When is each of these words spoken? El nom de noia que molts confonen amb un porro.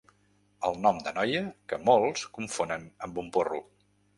El 0.69 0.77
nom 0.85 1.01
de 1.07 1.13
noia 1.17 1.43
que 1.73 1.79
molts 1.91 2.25
confonen 2.39 2.89
amb 3.09 3.21
un 3.25 3.31
porro. 3.37 3.63